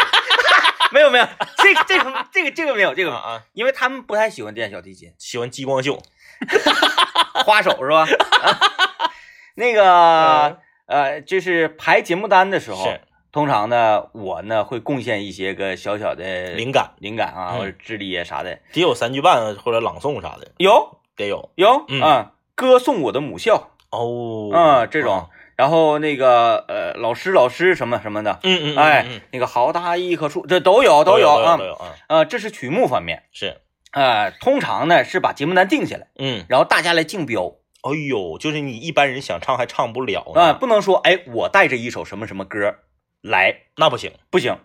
[0.92, 6.00] 没有没有，这个这个这个这个没有这个，啊啊，因为他们不太喜欢电小提琴，喜欢激光秀。
[7.44, 8.00] 花手是吧？
[8.42, 8.58] 啊
[9.56, 13.00] 那个呃，就是排节目单的时候是，
[13.32, 17.58] 通常呢，我呢会贡献一些个小小的灵感，灵感啊，嗯。
[17.58, 20.98] 或者智力啊啥的，得有三句半或者朗诵啥的，有。
[21.16, 21.50] 得有。
[21.54, 22.02] 有嗯。
[22.02, 23.70] 啊，歌颂我的母校。
[23.90, 24.50] 哦。
[24.52, 31.56] 嗯，这种，然后那个呃，老师老师什么什么的，嗯嗯，嗯哎嗯，那个好大一棵树，这都有都有啊。
[31.56, 33.60] 都，有啊，呃，这是曲目方面，是，
[33.94, 37.52] 呃，通常呢是把节目单定下来，嗯，然后大家来竞标。
[37.82, 42.76] 哎呦，就是你一般人想唱还唱不了啊，呢，不能说哎，我带着一首什么什么歌
[43.20, 44.58] 来，那不行，不行，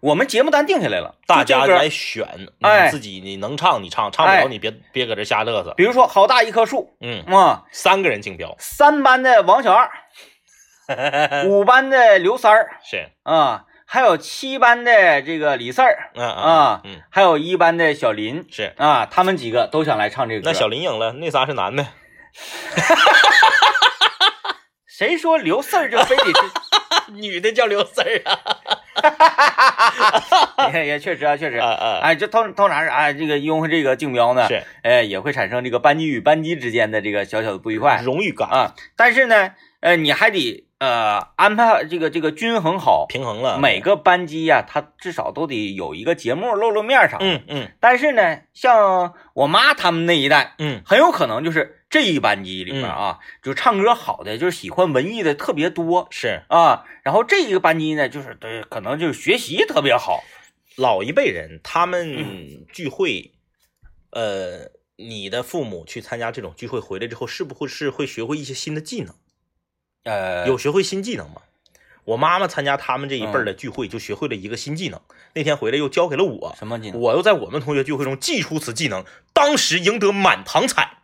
[0.00, 9.90] 我们节目单定下来了，大家来选，哎你自己你能唱你唱，唱不哎了你别别搁这瞎嘚瑟，比如说好大一棵树嗯，啊，三个人竞标，三班的王小二，
[11.48, 18.74] 五班的刘三儿是，啊，还有七班的这个李四儿嗯啊，嗯，还有一班的小林是。
[18.76, 20.50] 啊，他们几个都想来唱这个歌。
[20.50, 21.86] 那小林赢了，那仨是男的，
[24.86, 26.32] 谁说刘四儿就非得是？
[27.12, 28.22] 女的叫刘四儿
[30.56, 31.68] 啊， 也也确实啊，确实啊。
[31.68, 38.74] 啊，哎，这通通常是哎，这个因为这个竞标呢，是哎，也会产生这个班级与班级之间的这个小小的不愉快荣誉感，啊。
[38.96, 47.24] 但是呢，呃，你还得呃安排这个这个均衡好，平衡了，每个班级呀、它至少都得有一个节目露露面啥的。
[47.24, 56.84] 嗯嗯但是呢，像我妈他们那一代，嗯很有可能就是这一班级里面啊，就唱歌好的，就是喜欢文艺的特别多是啊。
[57.02, 60.22] 然后这一个班级呢，就是对，可能就是学习特别好。
[60.76, 63.32] 老一辈人他嗯们聚会，
[64.10, 69.14] 呃，你的父母去参加这种聚会回来之后，是不是会学会一些新的技能？
[70.06, 71.42] 呃，有学会新技能吗？
[72.04, 75.00] 我妈妈参加他们这一辈儿嗯的聚会，就学会了一个新技能。
[75.34, 77.00] 那天回来又教给了我，什么技能？
[77.00, 80.98] 我又在我们同学聚会中祭出此技能，当时赢得满堂彩。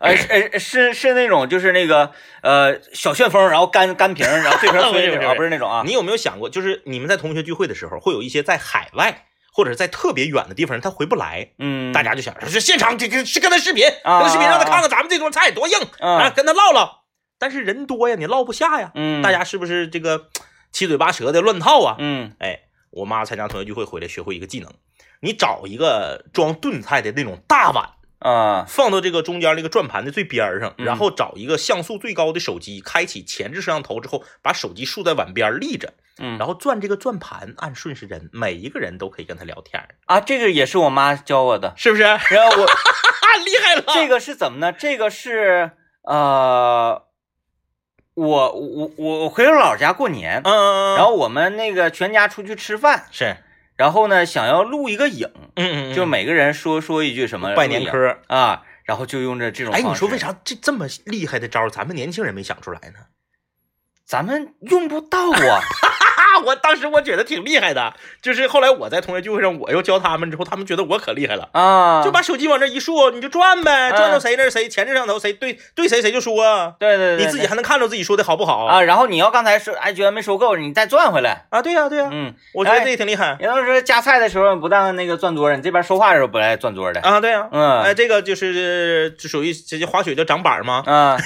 [0.00, 5.82] 呃，是呃是是那种就是那个呃小旋风，然后干干瓶，然后对瓶 不是不是吹那种啊，不是那种啊。
[5.84, 17.02] 你有没有想过，就是你们在同学聚会的时候，会有一些在海外或者在特别远的地方，他回不来，嗯，大家就想说是现场这个去跟他视频，啊跟他视频让他看看咱们这桌菜多硬啊，啊，跟他唠唠。
[17.38, 20.28] 但是人多呀，你唠不下呀，嗯，大家是不是这个
[20.72, 21.96] 七嘴八舌的乱套啊？
[21.98, 24.72] 嗯哎，我妈参加同学聚会回来学会一个技能，
[25.20, 41.74] 你找一个装炖菜的那种大碗，啊放到这个中间那个转盘的最边上，嗯然后找一个像素最高的手机，开启前置摄像头之后，把手机竖在碗边立着，嗯，然后转这个转盘，按顺时针，每一个人都可以跟他聊天，啊，这个也是我妈教我的。
[41.76, 42.02] 是不是？
[42.02, 42.66] 啊，然后我
[43.44, 43.84] 厉害了！
[43.94, 44.72] 这个是怎么呢？
[44.72, 45.72] 这个是
[46.02, 47.02] 呃，
[48.16, 53.36] 我我我我回我姥姥家过年，嗯，然后我们那个全家出去吃饭，是
[53.76, 58.18] 然后呢想要录一个影，嗯嗯，就每个人说说一句什么拜年嗑。
[58.28, 63.00] 啊，然后就用着这种哎，你说为啥这这么厉害的招，咱们年轻人没想出来呢？
[64.06, 65.60] 咱们用不到啊？
[66.36, 81.62] 啊， 我当时我觉得挺厉害的，就是后来我在同学聚会上，我又教他们之后，他们觉得我可厉害了，啊，就把手机往这一竖，你就转呗，嗯转到谁那儿谁前置摄像头谁对对谁谁就说，对对对，你自己还能看着自己说的好不好啊，然后你要刚才说哎觉得没说够，你再转回来，啊？
[81.62, 90.82] 对呀对呀，嗯，我觉得这也挺厉害有的时候夹菜的时候不但那个转桌，你这边说话的时候不带转桌的，啊，对呀，嗯哎，这个就是就属于这些滑雪叫长板儿吗？
[90.86, 91.18] 嗯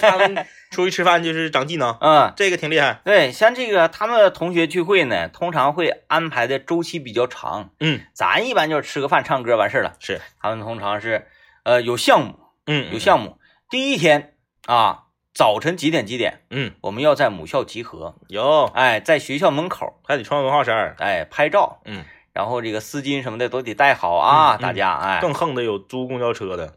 [0.00, 2.32] 他们出去吃饭就是长技能，嗯。
[2.36, 3.00] 这个挺厉害。
[3.04, 7.70] 对，像这个他们同学聚会呢，通常会安排的周期比较长。
[7.80, 9.96] 嗯，咱一般就是吃个饭、唱歌完事儿了。
[9.98, 11.26] 是，他们通常是，
[11.64, 13.38] 呃，有项目，嗯，有项目。
[13.68, 14.34] 第一天
[14.66, 18.14] 啊，早晨几点几点，嗯，我们要在母校集合。
[18.28, 21.80] 有，哎，在学校门口，还得穿文化衫，哎，拍照。
[21.84, 26.74] 嗯，然后这个丝巾什么的都得带好啊，嗯嗯大家哎更横的有租公交车的，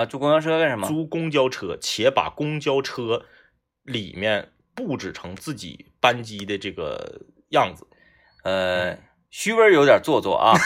[0.00, 0.88] 啊，租公交车干什么？
[0.88, 3.26] 租公交车，且把公交车
[3.82, 7.86] 里面布置成自己班级的这个样子。
[8.44, 8.96] 呃，
[9.28, 10.54] 虚伪有点做作啊。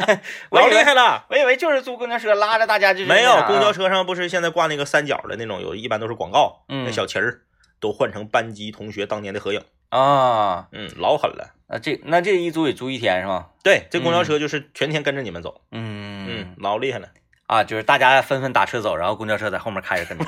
[0.50, 1.26] 我老厉害了！
[1.28, 7.42] 我以为就是租公交车拉着大家就是没有公交车上不是现在挂那个三角的那种，有一般都是广告，嗯那小旗儿
[7.80, 10.66] 都换成班级同学当年的合影，啊。
[10.72, 11.50] 嗯，老狠了。
[11.68, 13.46] 那，这那这一租也租一天是吧？
[13.62, 17.08] 对，这公交车就是全天跟着你们走，嗯嗯，老厉害了。
[17.46, 20.24] 啊，就是大家纷纷打车走，然后公交车在后面开着跟着。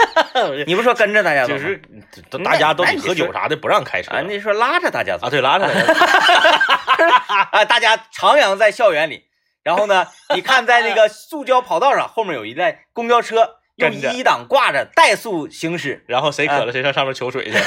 [0.66, 1.82] 你不说跟着大家走吗，就是
[2.44, 5.92] 大家都得喝酒啥的，不让开车啊，那说拉着大家走啊，对，拉着来的
[7.52, 9.24] 啊，大家徜徉在校园里，
[9.62, 17.52] 然后呢，你看在那个塑胶跑道上，后面有一辆公交车用一档挂着怠速行驶，然后谁渴了谁上上面求水去。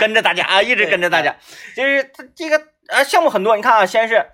[0.00, 1.36] 跟着大家啊，一直跟着大家。
[1.74, 4.26] 就是他这个呃项目很多，你看啊，先是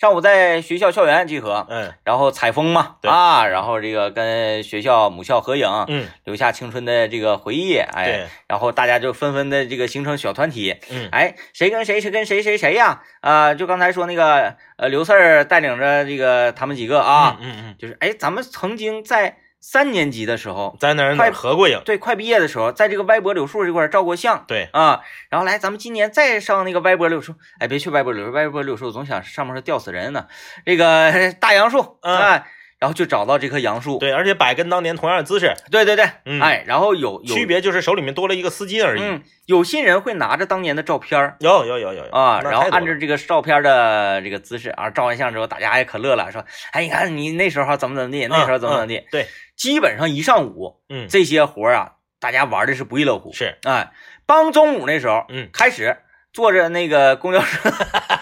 [0.00, 1.92] 上午在学校校园集合，嗯。
[2.04, 3.10] 然后采风嘛，对。
[3.10, 11.08] 啊，然后这个跟学校母校合影，嗯，留下青春的这个回忆，哎，然后大家就纷纷的这个形成小团体，嗯。
[11.10, 13.02] 哎，谁跟谁谁跟谁谁谁呀？
[13.20, 21.80] 啊，就刚才说那个呃刘四儿带领着这个他们几个啊，嗯嗯，就是哎，咱们曾经在三年级的时候，在哪儿哪快儿合过影？
[21.84, 24.44] 对，快毕业的时候，在这个歪脖柳树这块照过相。
[24.46, 30.26] 对，啊，然后来，咱们今年再上那个歪脖柳树，哎，别去歪脖柳树，歪脖柳树总想上面是吊死人呢。
[30.64, 32.46] 这个 大杨树，嗯哎，
[32.78, 39.02] 然后就找到这棵杨树，对，而且摆跟当年同样的姿势，对对对，嗯哎，然后有有区，别就是手里面多了一个丝巾而已。
[39.02, 42.10] 嗯，有心人会拿着当年的照片有有有有有。
[42.12, 53.90] 啊，然后按照这个照片的这个姿势啊，照完相之后，大家也可乐了，说，哎，你看你那时候怎么怎么地，那时候怎么怎么地，嗯对，基本上一上午嗯，这些活儿啊，大家玩的是不亦乐乎，是，哎，
[54.24, 55.96] 帮中午那时候，嗯，开始
[56.38, 57.68] 坐着那个公交车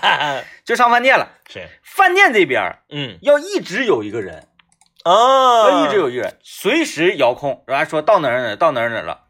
[0.64, 1.32] 就上饭店了。
[1.50, 4.48] 是，饭店这边儿嗯要一直有一个人，
[5.04, 9.24] 啊要一直有一个人，随时遥控，然后说到哪儿哪儿到哪儿哪儿了。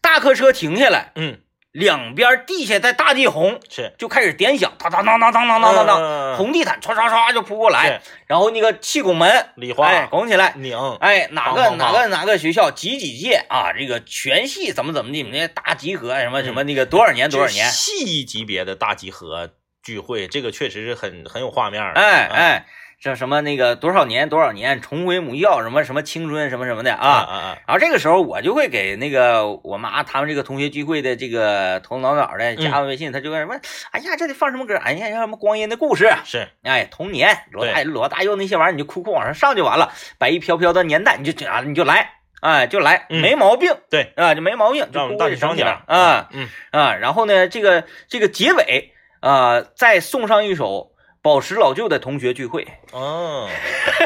[0.00, 1.40] 大客车停下来，嗯
[1.76, 9.86] 两边地下在大地红是，就开始点响，当当当当当当当当当，红地毯唰唰唰就扑过来，然后那个气拱门，礼花。
[9.86, 10.54] 哎，拱起来。
[10.56, 13.74] 拧，哎，哪个哪个哪个学校几几届啊？
[13.78, 15.22] 这个全系怎么怎么地？
[15.24, 17.68] 那大集合什么什么那个多少年多少年？
[17.70, 19.50] 系级别的大集合
[19.82, 22.66] 聚会，这个确实是很很有画面哎哎，
[22.98, 27.12] 这什么那个多少年多少年重回母校，什么什么青春什么什么的啊啊。
[27.12, 27.58] 啊啊！
[27.66, 33.54] 然后这个时候我就会给那个我妈他们这个同学聚会的这个头脑脑的加完微信，他就问什么，
[33.90, 34.76] 哎呀，这得放什么歌？
[34.76, 36.10] 哎呀，什么光阴的故事？
[36.24, 39.92] 是，哎，童年，罗大罗大佑那些玩意儿，你就哭哭往上上就完了。
[40.18, 43.72] 白衣飘飘的年代，你就啊，你就来，哎，就来，嗯没毛病。
[43.90, 46.94] 对啊，就没毛病，就让我们哭大体上就省起来点啊嗯，啊。
[46.94, 50.92] 然后呢，这个这个结尾啊，再送上一首
[51.26, 52.68] 宝石老舅的同学聚会。
[52.92, 53.48] 哦，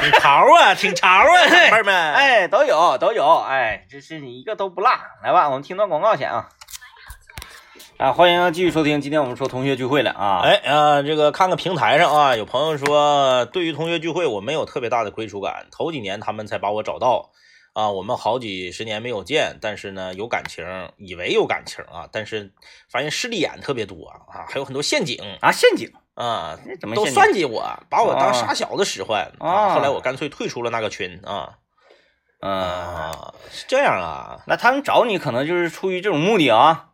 [0.01, 4.91] 挺潮啊， 挺潮啊，小妹们。，哎，都有都有，哎，这是你一个都不落。
[5.23, 6.49] 来吧，我们听段广告先啊。
[7.99, 10.41] 啊，欢迎继续收听，今天我们说同学聚会了啊。
[10.45, 15.67] 哎啊，这个看看平台上啊，有朋友说，对于同学聚会我没有特别大的归属感。
[15.71, 17.33] 头几年他们才把我找到
[17.75, 20.65] 啊，我们好几十年没有见，但是呢有感情，
[20.97, 22.55] 以为有感情啊，但是
[22.91, 26.59] 发现势利眼特别多啊，还有很多陷阱啊，陷阱，啊，
[26.95, 31.55] 都算计我，把我当傻小子使唤啊后来我干脆退出了那个群啊
[32.43, 36.89] 嗯，啊，是这样啊，那他们找你可能就是出于这种目的啊。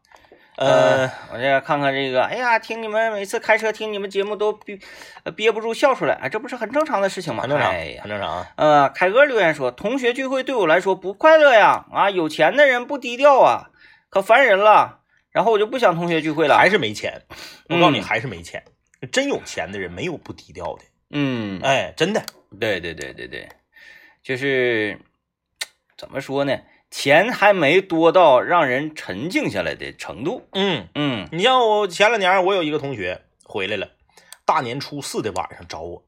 [0.57, 4.79] 呃，我这看看这个，哎呀，听你们每次开车听你们节目都憋
[5.25, 7.43] 呃憋不住笑出来，哎，这不是很正常的事情吗？
[7.43, 8.47] 很正常，哎很，正常啊。
[8.57, 13.71] 呃，凯哥留言说，同学聚会对我来说不快乐呀，啊，有钱的人不低调啊，
[14.09, 15.01] 可烦人了。
[15.31, 16.57] 然后我就不想同学聚会了。
[16.57, 17.23] 还是没钱。
[17.69, 18.65] 我告诉你，嗯还是没钱。
[19.07, 22.25] 真有钱的人没有不低调的，嗯，哎，真的。
[22.61, 23.49] 对对对对对，
[24.23, 24.99] 就是
[25.97, 26.59] 怎么说呢？
[26.88, 30.47] 钱还没多到让人沉静下来的程度。
[30.53, 33.90] 嗯，嗯你像我前两年，我有一个同学回来了，
[34.45, 36.05] 大年初四的晚上找我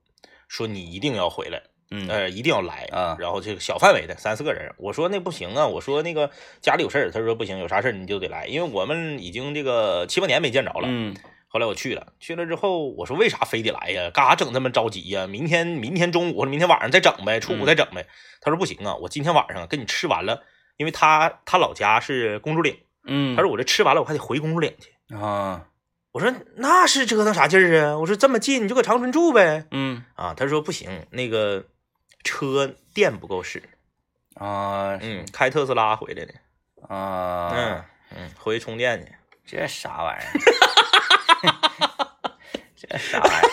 [0.46, 6.30] 说你一定要回来，嗯呃，一定要来啊然后这个小范围的三四个人，我说那不行啊，我说那个
[6.62, 10.86] 家里有事儿，他说不行，有啥事儿你就得来，因为我们已经这个七八年没见着了。
[10.88, 11.14] 嗯
[11.50, 14.10] 后来我去了，去了之后我说为啥非得来呀？
[14.12, 15.26] 干啥整这么着急呀？
[15.26, 18.06] 明天明天中午或者明天晚上再整呗，初五再整呗。
[18.40, 20.42] 他说不行啊，我今天晚上跟你吃完了，
[20.76, 24.92] 因为他他老家是公主岭，嗯，他说我这吃完了我还得回公主岭去。
[25.14, 25.66] 啊，
[26.12, 27.98] 我说那是折腾啥劲儿啊？
[27.98, 29.64] 我说这么近你就搁长春住呗。
[29.70, 31.64] 嗯啊，他说不行，那个
[32.24, 33.62] 车电不够使，
[34.34, 36.34] 啊嗯，开特斯拉回来的，
[36.94, 37.84] 啊，嗯
[38.16, 39.12] 嗯，回去充电去。
[39.46, 40.28] 这啥玩意儿？
[42.76, 43.46] 这啥玩意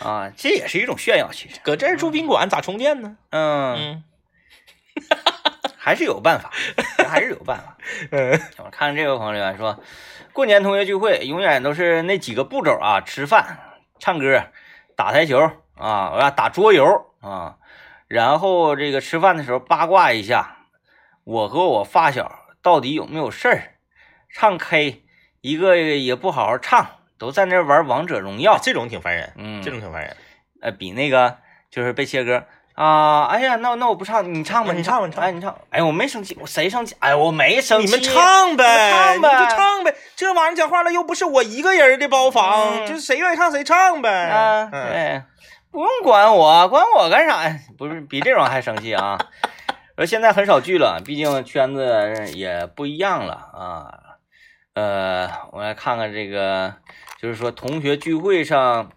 [0.00, 0.04] 儿？
[0.08, 3.16] 啊，这也是一种炫耀，其实，搁这儿住宾馆咋充电呢？
[3.30, 4.04] 嗯，嗯
[5.76, 6.50] 还是有办法，
[7.08, 7.76] 还是有办法。
[8.10, 9.82] 嗯我看这个朋友留言说，
[10.32, 13.58] 过年同学聚会永远都是那几个步骤啊：吃饭、
[13.98, 14.44] 唱歌、
[14.96, 15.38] 打台球
[15.76, 16.84] 啊，我要打桌游
[17.20, 17.56] 啊，
[18.06, 20.66] 然后这个吃饭的时候八卦一下，
[21.24, 23.74] 我和我发小到底有没有事儿？
[24.30, 25.04] 唱 K，
[25.40, 26.86] 一个也不好好唱，
[27.18, 30.16] 都在那玩王者荣耀，这种挺烦人，嗯，这种挺烦人。
[30.60, 31.36] 呃，比那个
[31.70, 33.26] 就是被切歌啊！
[33.26, 35.56] 哎呀，那那我不唱，你唱吧，你你唱吧你唱哎，你唱。
[35.70, 36.94] 哎，我没生气，我谁生气？
[36.98, 37.86] 哎，我没生气。
[37.86, 39.94] 你们唱呗，唱呗你就唱呗。
[40.16, 44.10] 这玩意儿讲话了，又不是我一个人的包房，嗯就是谁愿意唱谁唱呗。
[44.28, 45.22] 啊，嗯，对，
[45.70, 47.58] 不用管我，管我干啥呀？
[47.76, 49.18] 不是比这种还生气啊！
[49.96, 54.07] 而现在很少聚了，毕竟圈子也不一样了啊。
[54.78, 56.72] 呃，我来看看这个，
[57.20, 58.92] 就是说同学聚会上，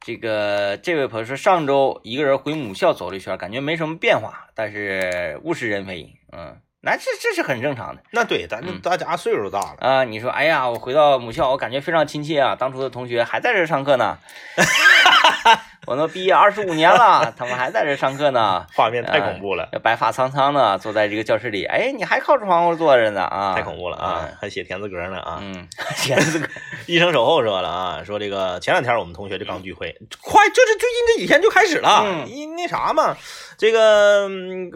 [0.00, 8.02] 这个这位朋友说上周一个人回母校走了一圈，感觉没什么变化，但是物是人非，嗯，那这这是很正常的。
[8.12, 12.56] 那对，咱嗯大家岁数大了，啊，你说，哎呀，我回到母校，我感觉非常亲切啊！
[12.58, 14.16] 当初的同学还在这上课呢，
[15.86, 23.54] 我都毕业二十五年了，他们还在这上课呢，画面太恐怖了，白发苍苍的坐在这个教室里，哎，你还靠窗户坐着呢啊！
[23.54, 24.28] 太恐怖了啊！
[24.40, 25.38] 还写田字格呢啊！
[25.42, 25.68] 嗯，
[26.02, 26.46] 田字格。
[26.86, 33.16] 医生守候说了啊，说这个前两天我们同学就刚聚会，快就是最近这几天就开始了，嗯一那啥嘛，
[33.58, 34.70] 这个、嗯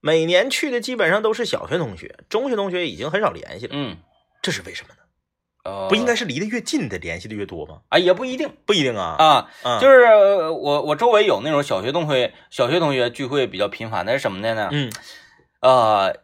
[0.00, 3.96] 每年去的基本上都是小学同学，中学同学已经很少联系了，嗯，
[4.42, 5.00] 这是为什么呢？
[5.64, 7.78] 呃不应该是离得越近的联系的越多吗？
[7.88, 14.68] 啊，也不一定不一定啊，啊，嗯就是呃我我周围有那种小学同学小学同学聚会比较频繁的是什么的呢？
[14.70, 14.92] 嗯
[15.60, 16.16] 呃，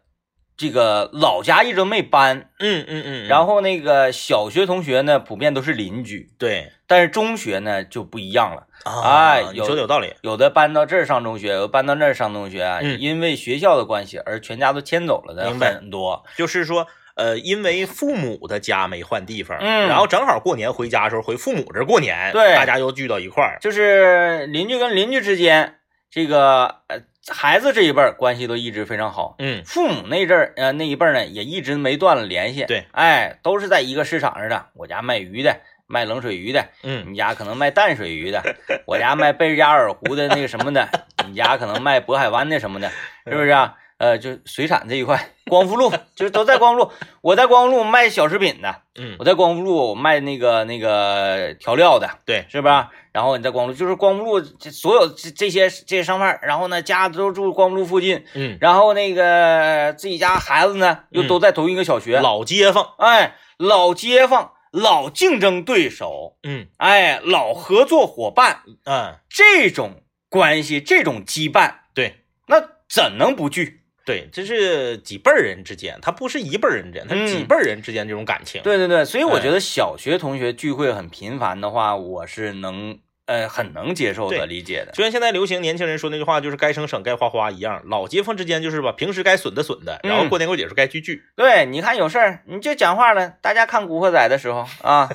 [0.59, 6.31] 这个老家一直没搬，嗯嗯嗯，然后那个小学同学呢，普遍都是邻居。
[6.39, 16.23] 对但是中学呢就不一样了，啊，哎有说的有道理，有的搬到这儿上中学，有的搬到那儿上中学，因为学校的关系而全家都迁走了的很多。
[16.37, 16.87] 就是说。
[17.21, 25.75] 呃，因为父母的家没换地方，嗯然后正好过年回家的时候回父母这过年，对大家又聚到一块儿，就是邻居跟邻居之间，
[26.11, 32.65] 这个呃孩子这一辈儿关系都一直非常好，嗯父母那阵儿呃那一辈儿呢也一直没断了联系。
[32.65, 34.67] 对，哎，都是在一个市场上的。
[34.75, 38.43] 我家卖鱼的，卖冷水鱼的，嗯你家可能卖淡水鱼的，
[38.87, 40.89] 我家卖贝加尔湖的那个什么的，
[41.29, 42.91] 你家可能卖渤海湾的什么的，
[43.27, 43.75] 是不是啊？
[44.01, 46.91] 呃，就水产这一块，光复路就是都在光复路。
[47.21, 52.91] 我在光复路卖小食品的，嗯我在光复路我卖那个那个调料的，对，是吧？
[53.13, 73.80] 然后你在光复路，就是光复路这所有这这些这些商贩，然后呢家都住光复路附近，嗯，然后那个自己家孩子呢又都在同一个小学，老街坊，哎，老街坊、老竞争对手，嗯哎，老合作伙伴，嗯，这种关系，这种羁绊，对那怎能不聚？
[74.11, 78.61] 对，这是几辈儿人之间，他不是一辈儿人之间，他是几嗯辈儿人之间这种感情。
[78.63, 84.91] 对对对，所以我哎觉得小学同学聚会很频繁的话，我是能呃很能接受的，理解的。
[84.93, 87.83] 就像现在流行年轻人说那句话，就是该省省，该花花一样。
[87.87, 91.23] 老街坊之间就是吧，平时该损的损的，然后嗯过年过节时候该聚聚。
[91.37, 95.09] 对，你看有事儿你就讲话了，大家看《古惑仔》的时候啊，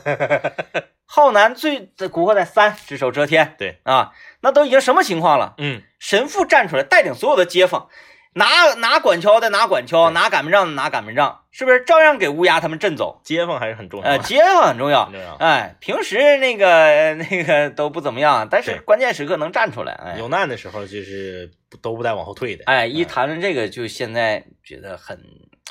[1.06, 5.54] 浩南最《古惑仔三》只手遮天，对啊，那都已经什么情况了？
[5.58, 7.90] 嗯，神父站出来带领所有的街坊，
[8.38, 13.22] 拿拿管锹的拿管锹，拿擀面杖的拿擀面杖，是不是照样给乌鸦他们震走？
[13.24, 15.10] 街坊还是很重要呃，街坊很重要。
[15.10, 15.36] 重要。
[15.36, 19.94] 哎，平时那个 那个都不怎么样，但是关键时刻能站出来。
[19.94, 21.50] 哎有难的时候就是
[21.82, 22.66] 都不带往后退的。
[22.66, 25.18] 哎，一谈论这个，就现在觉得很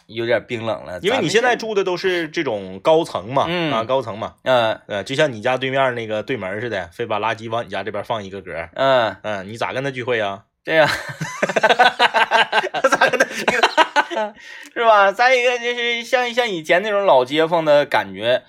[0.07, 10.45] 有点冰冷了，因为你现在住的都是这种高层嘛，嗯啊，高层嘛，嗯呃，就像你家对面那个对门似的，非把垃圾往你家这边放一个格，嗯，嗯，你咋跟他聚会啊？
[10.65, 10.89] 对呀、
[12.91, 14.35] 咋跟他这个
[14.73, 15.13] 是吧？
[15.13, 18.45] 再一个就是像像以前那种老街坊的感觉，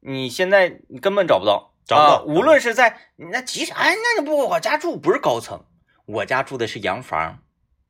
[0.00, 5.64] 你现在你根本找不到，找不到啊无论是在那即使哎，那不我家住不是高层，
[6.06, 7.40] 我家住的是洋房，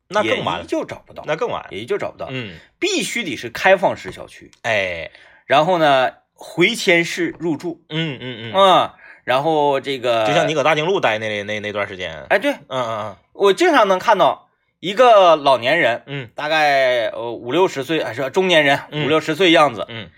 [0.08, 1.66] 那更完了，旧找不到，那更晚。
[1.70, 5.10] 也依旧找不到，嗯，必须得是开放式小区，哎，
[5.44, 8.90] 然后呢回迁式入住，嗯嗯嗯，嗯，
[9.28, 12.50] 然后这个就像你搁大经路待那那那段时间，哎，对。
[12.52, 13.16] 嗯嗯嗯。
[13.34, 14.48] 我经常能看到
[14.80, 16.02] 一个老年人。
[16.06, 16.30] 嗯。
[16.34, 19.04] 大概呃五六十岁，还是中年人，嗯。
[19.04, 20.08] 五六十岁样子，嗯。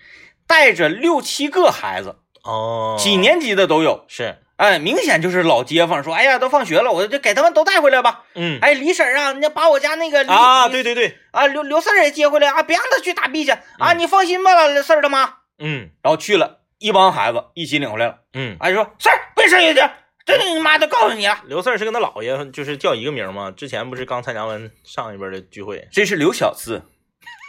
[0.46, 4.04] 带着六七个孩子，哦，几年级的都有。
[4.06, 8.22] 是，哎，明显就是老街坊说，哎呀，都放学了，我就给他们都带回来吧。
[8.36, 8.60] 嗯。
[8.62, 13.50] 哎，李婶啊，你把我家那个啊，对对对，啊刘刘四儿也接回来啊，别让他去打币去。
[13.50, 13.98] 啊，嗯。
[13.98, 14.52] 你放心吧，
[14.84, 15.34] 四儿他妈。
[15.58, 15.90] 嗯。
[16.00, 18.18] 然后去了，一帮孩子一起领回来了。
[18.34, 19.80] 嗯，哎，说四儿别生气去，
[20.26, 23.52] 这你妈都告诉你了，刘四儿是跟他姥爷就是叫一个名吗？
[23.52, 26.82] 之前不是刚参加完上一边的聚会，这是刘小四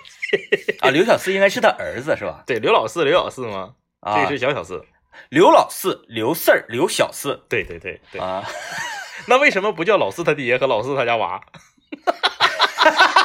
[0.81, 2.43] 啊，刘小四应该是他儿子是吧？
[2.45, 3.73] 对，刘老四，刘小四吗？
[4.01, 4.83] 啊这，是小小四，
[5.29, 8.43] 刘老四、刘四儿、刘小四对对对对，啊。
[9.27, 11.39] 那为什么不叫老四他爹和老四他家娃？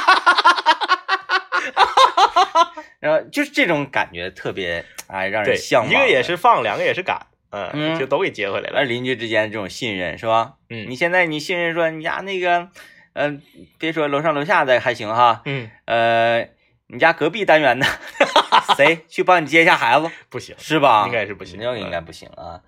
[3.00, 5.90] 然后就是这种感觉特别哎，让，人向往。
[5.90, 8.78] 一个也，是放，两个也是赶，嗯，嗯就都给接回来了。
[8.78, 10.54] 而邻居之间这种信任是吧？
[10.70, 12.68] 嗯你现在你信任说你家那个，
[13.14, 13.42] 嗯、
[13.78, 16.48] 别说楼上楼下的还行哈，嗯，呃，
[16.88, 17.86] 你家隔壁单元的
[18.76, 21.04] 谁去帮你接一下孩子不行，是吧？
[21.07, 22.61] 应该是不行那应该不行啊。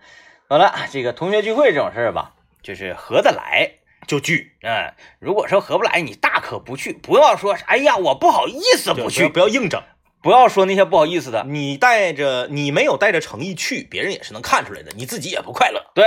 [0.49, 2.33] 好了，这个同学聚会这种事儿吧，
[2.63, 3.73] 就是合得来。
[4.09, 9.81] 就聚，嗯，如果说合不来，你大可不去，不要说，哎呀，我不好意思不去，不要硬整。
[10.21, 11.45] 不要说那些不好意思的。
[11.45, 15.93] 你带着你没有带着诚意去，别人也是能看出来的，你自己也不快乐。
[15.95, 16.07] 对，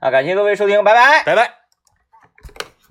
[0.00, 1.22] 啊，感谢各位收听，拜拜。
[1.24, 1.67] 拜拜。